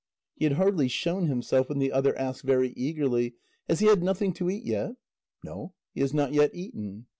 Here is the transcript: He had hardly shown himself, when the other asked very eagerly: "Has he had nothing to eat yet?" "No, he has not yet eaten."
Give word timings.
He 0.33 0.45
had 0.45 0.53
hardly 0.53 0.87
shown 0.87 1.27
himself, 1.27 1.69
when 1.69 1.77
the 1.77 1.91
other 1.91 2.17
asked 2.17 2.41
very 2.41 2.71
eagerly: 2.75 3.35
"Has 3.69 3.81
he 3.81 3.85
had 3.85 4.01
nothing 4.01 4.33
to 4.33 4.49
eat 4.49 4.65
yet?" 4.65 4.95
"No, 5.43 5.75
he 5.93 6.01
has 6.01 6.11
not 6.11 6.33
yet 6.33 6.49
eaten." 6.55 7.05